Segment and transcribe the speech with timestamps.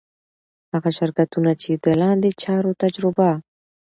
[0.73, 3.29] هغه شرکتونه چي د لاندي چارو تجربه